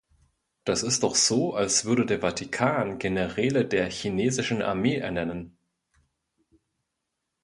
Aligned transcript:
Das 0.63 0.81
ist 0.81 1.03
doch 1.03 1.13
so, 1.15 1.53
als 1.53 1.85
würde 1.85 2.07
der 2.07 2.21
Vatikan 2.21 2.97
Generäle 2.97 3.65
der 3.67 3.87
chinesischen 3.91 4.63
Armee 4.63 4.95
ernennen. 4.95 5.59